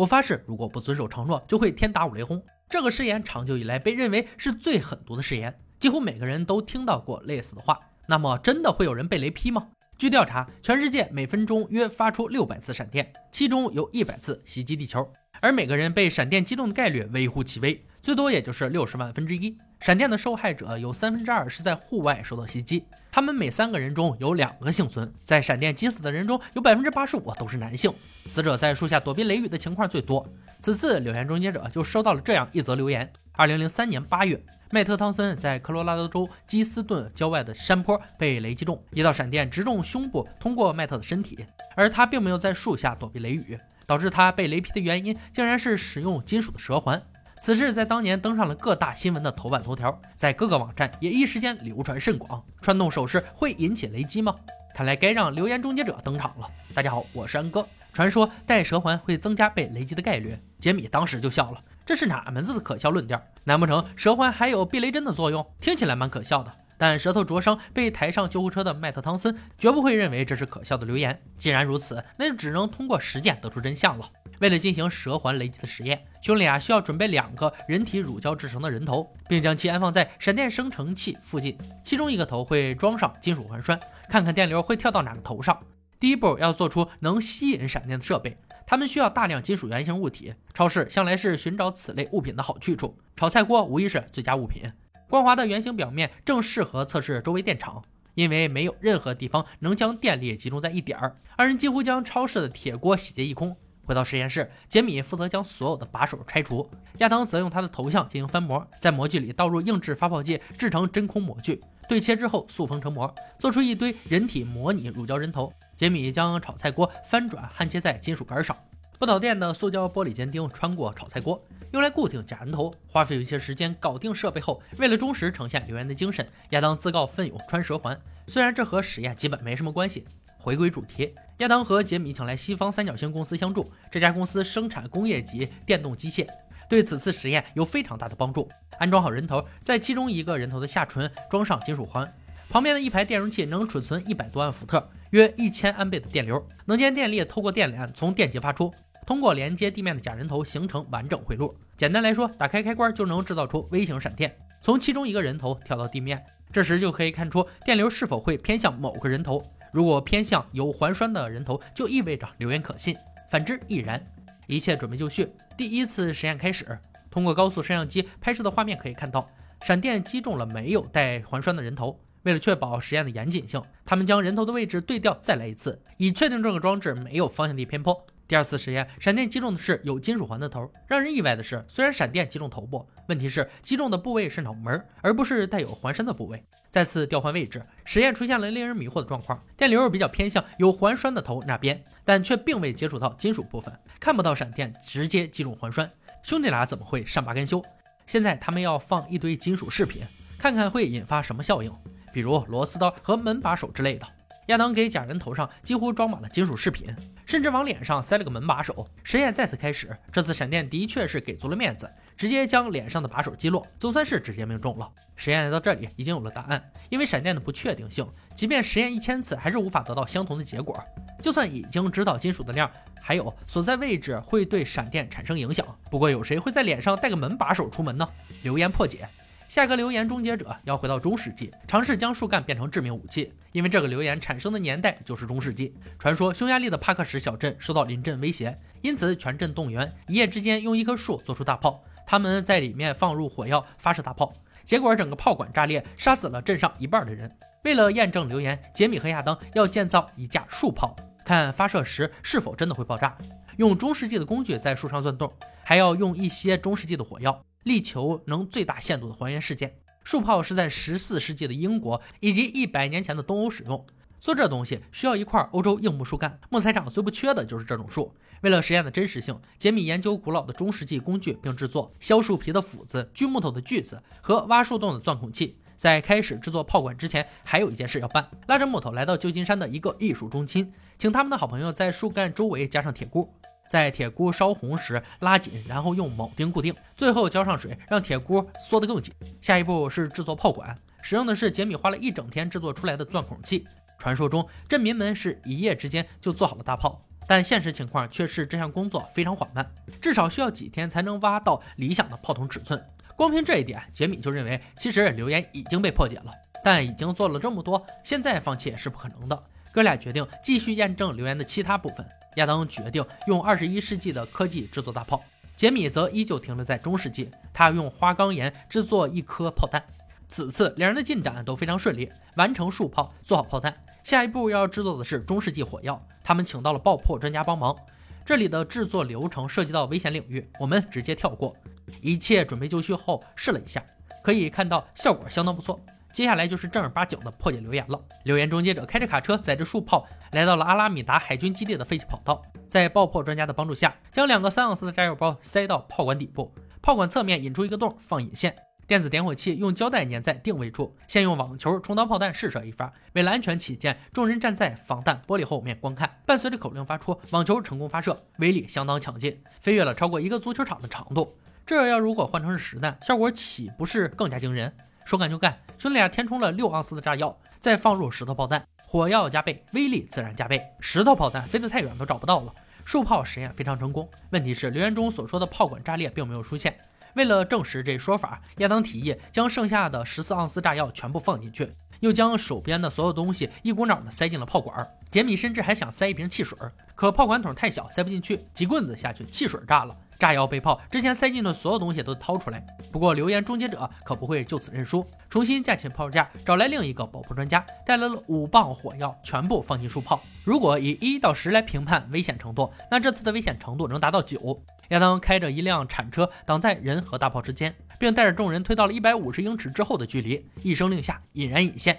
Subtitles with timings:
[0.00, 2.42] 我发誓，如果不遵守承诺，就会天打五雷轰。
[2.70, 7.78] 这个誓言长久以来被认为是最狠毒的誓言，几乎每个人都听到过类似的话。
[8.06, 9.68] 那么，真的会有人被雷劈吗？
[9.98, 15.06] 据调查，全世界每分钟约发出六百次闪电，其中有一百次袭击地球，
[15.42, 19.54] 而每个人被闪电击中的概率微乎其微，最多也就是六十万分之一。
[19.80, 25.10] 闪电的受害者有三分之二是在户外受到袭击，他们每三个人中有两个幸存。
[25.22, 27.90] 在闪电击死的人中，有百分之八十五都是男性，
[28.26, 30.26] 死者在树下躲避雷雨的情况最多。
[30.60, 34.38] 此次留言终结者就收到了这样一则留言：二零零三年八月，
[34.70, 41.38] 迈特·汤森在科罗拉多州基斯顿郊外的山坡被雷击中，一道闪电直中胸部，通过迈特的身体，
[41.74, 47.02] 而他并没有在树下躲避雷雨，导致他被雷劈的原因竟然是使用金属的蛇环。
[47.42, 52.42] 此事在当年登上了各大新闻的头版头条，在各个网站也一时间流传甚广。
[52.60, 54.36] 穿洞手势会引起雷击吗？
[54.74, 56.46] 看来该让流言终结者登场了。
[56.74, 57.66] 大家好，我是安哥。
[57.94, 63.20] 传说戴蛇环会增加被雷击的概率，杰米当时就笑了，这是哪门子的可笑论调？
[63.44, 65.44] 难不成蛇环还有避雷针的作用？
[65.60, 66.52] 听起来蛮可笑的。
[66.80, 71.20] 但舌头灼伤被抬上救护车的迈特·汤森绝不会认为这是可笑的留言。
[71.36, 74.10] 既然如此，那就只能通过实践得出真相了。
[74.38, 81.54] 为了进行蛇环雷击的实验，兄弟俩需要准备两个人体乳胶制成的人头，并将其安放在闪电生成器附近。
[81.84, 85.60] 其中一个头会装上金属环栓，看看电流会跳到哪个头上。
[85.98, 88.34] 第一步要做出能吸引闪电的设备，
[88.66, 90.32] 他们需要大量金属圆形物体。
[90.54, 94.62] 超市向来是寻找此类物品的好去处，炒菜锅无疑是最佳物品。
[95.10, 97.82] 光滑的圆形表面正适合测试周围电场，
[98.14, 101.16] 因为没有任何地方能将电力集中在一点儿。
[101.36, 103.54] 二人几乎将超市的铁锅洗劫一空。
[103.84, 115.52] 回到实验室，杰米负责将所有的把手拆除，亚当则用他的头像进行翻模，在模具里倒入硬质发泡剂，制成真空模具，对切之后塑封成膜，做出一堆人体模拟乳胶人头。
[115.74, 118.56] 杰米将炒菜锅翻转焊接在金属杆上，
[119.00, 121.42] 不导电的塑胶玻璃尖钉穿过炒菜锅。
[121.72, 127.98] 用来固定假人头，花费一些时间搞定设备后，为了忠实呈现留言的精神，亚当自告奋勇穿蛇环。
[128.26, 130.06] 虽然这和实验基本没什么关系。
[130.36, 136.26] 回归主题，亚当和杰米请来西方三角星公司相助，这家公司生产工业级电动机械，
[136.68, 138.50] 对此次实验有非常大的帮助。
[138.78, 142.14] 安装好人头，在其中一个人头的下唇装上金属环，
[142.50, 148.70] 旁边的一排电容器能储存一百多万伏特，约一千安倍的电流，能将电力透过电缆从电极发出。
[149.06, 151.54] 通过连接地面的假人头形成完整回路。
[151.76, 156.24] 简单来说，打开开关就能制造出微型闪电，从其中一个人头跳到地面。
[156.52, 159.42] 这时就可以看出电流是否会偏向某个人头。
[159.72, 162.94] 如果偏向有环栓的人头，就意味着留言可信；
[163.30, 164.04] 反之亦然。
[164.46, 166.76] 一切准备就绪，第一次实验开始。
[167.08, 169.30] 通过高速摄像机拍摄的画面可以看到，
[169.62, 171.98] 闪电击中了没有带环栓的人头。
[172.24, 178.04] 为了确保实验的严谨性，他们将人头的位置对调再来一次，以确定这个装置没有方向力偏颇。
[178.30, 180.70] 第二次实验，闪电击中的是有金属环的头。
[180.86, 186.40] 让人意外的是，虽然闪电击中头部，问题是击中的部位是脑门，而不是带有环栓的部位。
[186.70, 195.90] 再次调换位置，实验出现了令人迷惑的状况：电流比较偏向有环栓的头那边，但却并未接触到金属部分，看不到闪电直接击中环栓。
[196.22, 197.60] 兄弟俩怎么会善罢甘休？
[198.06, 200.04] 现在他们要放一堆金属饰品，
[200.38, 201.72] 看看会引发什么效应，
[202.12, 204.06] 比如螺丝刀和门把手之类的。
[204.50, 206.92] 亚当给假人头上几乎装满了金属饰品，
[207.24, 208.86] 甚至往脸上塞了个门把手。
[209.04, 214.90] 实验再次开始，这次闪电的确是给足了面子，直接将脸上的把手击落，总算是直接命中了。
[215.14, 220.82] 实验来到这里已经有了答案，因为闪电的不确定性，即便实验一千次还是无法得到相同的结果。
[221.22, 222.68] 就算已经知道金属的量，
[223.00, 225.64] 还有所在位置会对闪电产生影响。
[225.90, 228.08] 不过有谁会在脸上带个门把手出门呢？
[228.42, 229.06] 留言破解。
[229.50, 235.74] 下个留言终结者要回到中世纪，尝试将树干变成致命武器，因为这个留言产生的年代就是中世纪。
[235.98, 241.82] 传说匈牙利的帕克什小镇受到临阵威胁，因此全镇动员，一夜之间用一棵树做出大炮。
[242.06, 244.32] 他们在里面放入火药，发射大炮，
[244.64, 247.28] 结果整个炮管炸裂，杀死了镇上一半的人。
[247.64, 250.94] 为了验证留言，杰米和亚当要建造一架树炮，
[251.24, 253.18] 看发射时是否真的会爆炸。
[253.56, 255.32] 用中世纪的工具在树上钻洞，
[255.64, 257.44] 还要用一些中世纪的火药。
[257.62, 259.74] 力求能最大限度的还原事件。
[260.02, 263.86] 树炮是在十四世纪的英国以及一百年前的东欧使用。
[264.18, 268.12] 做这东西需要一块欧洲硬木树干，木材厂最不缺的就是这种树。
[268.42, 275.56] 为了实验的真实性，杰米研究古老的中世纪工具，并制作削树皮的斧子、锯木头的锯子和挖树洞的钻孔器。
[275.74, 283.32] 在开始制作炮管之前，还有一件事要办：拉着木头来到旧金山的一个艺术中心，请他们的好朋友在树干周围加上铁箍。
[283.70, 289.14] 在铁箍烧红时拉紧，然后用铆钉固定，最后浇上水，让铁箍缩得更紧。
[289.40, 293.64] 下一步是制作炮管，使用的是杰米花了一整天制作出来的钻孔器。
[293.96, 297.00] 传说中，镇民们是一夜之间就做好了大炮。
[297.28, 299.64] 但现实情况却是这项工作非常缓慢，
[300.00, 302.84] 至少需要几天才能挖到理想的炮筒尺寸。
[303.14, 306.32] 光凭这一点，杰米就认为其实留言已经被破解了。
[306.64, 309.40] 但已经做了这么多，现在放弃是不可能的。
[309.70, 312.04] 哥俩决定继续验证留言的其他部分。
[312.36, 315.22] 亚当决定用二十一世纪的科技制作大炮，
[315.56, 319.82] 杰米则依旧停留在中世纪，他用花岗岩制作一颗炮弹。
[320.28, 323.76] 此次两人的进展都非常顺利，完成树炮，做好炮弹。
[324.04, 327.76] 下一步要制作的是中世纪火药，他们请到了爆破专家帮忙。
[328.24, 331.56] 这里的制作流程涉及到危险领域，我们直接跳过。
[332.00, 333.84] 一切准备就绪后，试了一下，
[334.22, 335.80] 可以看到效果相当不错。
[336.12, 338.00] 接下来就是正儿八经的破解留言了。
[338.24, 346.52] 留言终结者开着卡车，载着树炮，来到了阿拉米达海军基地的废弃跑道，在爆破专家的帮助下，将两个三盎司的炸药包塞到炮管底部，
[346.82, 348.54] 炮管侧面引出一个洞，放引线。
[348.86, 352.92] 电子点火器用胶带粘在定位处，先用网球充当炮弹试射一发。
[353.12, 356.10] 为了安全起见，众人站在防弹玻璃后面观看。
[356.26, 361.38] 伴随着口令发出，网球成功发射，威力相当强劲，飞跃了超过一个足球场的长度。
[361.64, 364.74] 这要如果换成是实弹，效果岂不是更加惊人？
[365.04, 370.62] 说干就干，兄弟俩填充了六盎司的炸药，再放入石头炮弹，火药加倍，威力自然加倍。
[370.80, 372.54] 石头炮弹飞得太远都找不到了。
[372.84, 376.76] 树炮实验非常成功，问题是留言中所说的炮管炸裂并没有出现。
[377.14, 384.88] 为了证实这说法，亚当提议将剩下的十四盎司炸药全部放进去，又将手边的所有东西一股脑的塞进了炮管。
[385.10, 386.56] 杰米甚至还想塞一瓶汽水，
[386.94, 389.96] 可炮管筒太小，塞不进去，几棍子下去，汽水炸了。
[390.20, 392.62] 炸药被炮，之前塞进的所有东西都掏出来。
[392.92, 400.20] 不过留言终结者可不会就此认输，重新架起炮架，找来另一个爆破专家，带来了五磅火药，全部放进树炮。
[400.44, 404.62] 如果以一到十来评判危险程度，那这次的危险程度能达到九。
[404.90, 411.98] 亚当开着一辆铲车挡在人和大炮之间，并带着众人推到了一百五十英尺之后的距离，一声令下，引燃引线。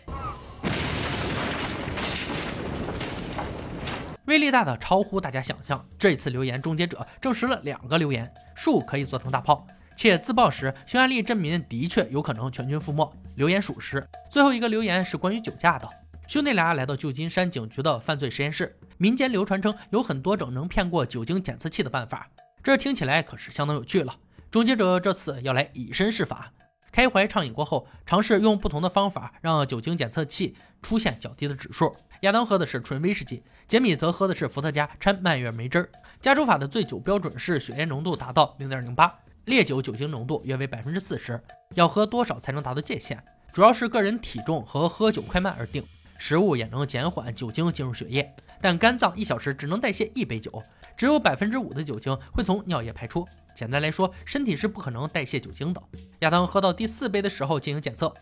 [4.25, 5.83] 威力大的超乎大家想象。
[5.97, 9.65] 这一次留言终结者证实了两个留言：树可以做成大炮，
[9.95, 13.11] 且自爆时匈牙利镇民的确有可能全军覆没。
[13.35, 14.07] 留言属实。
[14.29, 15.89] 最后一个留言是关于酒驾的。
[16.27, 22.29] 兄弟俩来到旧金山警局的犯罪实验室，民间流传称有很多种能骗过酒精检测器的办法，
[22.63, 24.15] 这听起来可是相当有趣了。
[24.49, 26.51] 终结者这次要来以身试法，
[26.91, 31.95] 开怀畅饮过后，尝试用不同的方法让酒精检测器出现较低的指数。
[32.21, 35.89] 亚当喝的是纯威士忌，杰米则喝的是伏特加掺蔓越莓汁儿。
[36.21, 39.11] 加州法的醉酒标准是血液浓度达到零点零八，
[39.45, 41.41] 烈酒酒精浓度约为百分之四十。
[41.73, 43.17] 要喝多少才能达到界限？
[43.51, 45.83] 主要是个人体重和喝酒快慢而定。
[46.19, 50.61] 食物也能减缓酒精进入血液，但肝脏一小时只能代谢一杯酒，
[50.95, 53.27] 只有百分之五的酒精会从尿液排出。
[53.55, 55.81] 简单来说，身体是不可能代谢酒精的。
[56.19, 58.13] 亚当喝到第四杯的时候进行检测，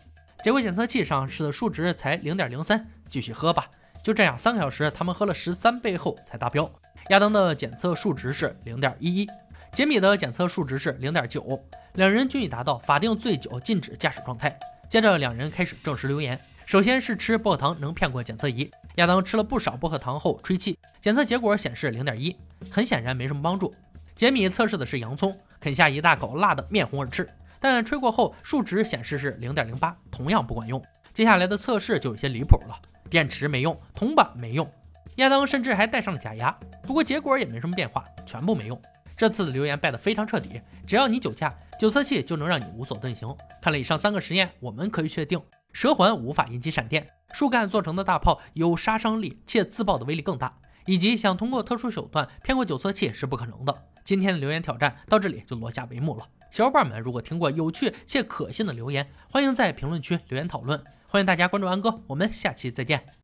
[0.42, 2.88] 结果检测器上是的数值才零点零三。
[3.10, 3.68] 继续喝吧。
[4.02, 6.70] 就这样，三个小时，他们喝了十三杯后才达标。
[7.10, 9.28] 亚当的检测数值是零点一一，
[9.72, 11.60] 杰米的检测数值是零点九，
[11.94, 14.56] 两人均已达到法定醉酒禁止驾驶状态。
[14.88, 16.38] 接着，两人开始证实留言。
[16.66, 18.70] 首先是吃薄荷糖能骗过检测仪。
[18.96, 22.36] 亚当吃了不少薄荷糖后吹气，检测结果显示零点一，
[22.70, 23.74] 很显然没什么帮助。
[24.14, 30.80] 杰米测试的是洋葱，啃下一大口，辣得面红耳赤，但吹过后数值显示是零点零八，同样不管用。
[31.12, 32.76] 接下来的测试就有些离谱了。
[33.10, 34.72] 电池没用，铜板没用，
[35.16, 36.56] 亚当甚至还戴上了假牙。
[36.84, 38.80] 不过结果也没什么变化，全部没用。
[39.16, 43.28] 这次的留言败得非常彻底，只要你酒驾，酒测器就能让你无所遁形。
[43.60, 53.76] 看了以上三个实验，我们可以确定蛇环无法引起闪电，树干做成的大炮有杀伤力且自爆的威力更大，以及想通过特殊手段骗过酒测器是不可能的。
[54.04, 56.26] 今天的留言挑战到这里就落下帷幕了。
[56.52, 60.82] 小伙伴们，如果听过有趣且可信的留言，欢迎在评论区留言讨论。
[61.10, 63.02] 欢迎大家关注安哥，我们下期再见。